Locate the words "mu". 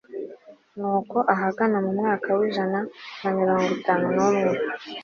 1.85-1.91